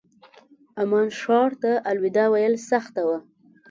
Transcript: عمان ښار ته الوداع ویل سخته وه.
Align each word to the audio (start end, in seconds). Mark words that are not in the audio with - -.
عمان 0.81 1.07
ښار 1.19 1.51
ته 1.61 1.71
الوداع 1.89 2.27
ویل 2.31 2.53
سخته 2.69 3.01
وه. 3.07 3.17